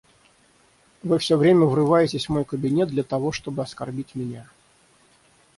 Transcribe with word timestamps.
Вы 1.03 1.19
все 1.19 1.37
время 1.37 1.65
врываетесь 1.65 2.25
в 2.25 2.29
мой 2.29 2.43
кабинет 2.43 2.89
для 2.89 3.03
того, 3.03 3.31
чтобы 3.31 3.61
оскорбить 3.61 4.15
меня. 4.15 4.47